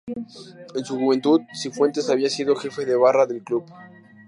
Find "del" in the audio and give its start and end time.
3.27-3.43